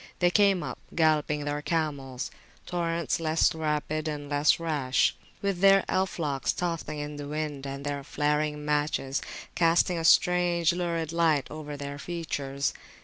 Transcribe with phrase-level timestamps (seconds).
[0.17, 2.31] They came up, galloping their camels,
[2.65, 7.85] Torrents less rapid, and less rash, with their elf locks tossing in the wind, and
[7.85, 9.21] their flaring [p.144] matches
[9.53, 12.73] casting a strange lurid light over their features.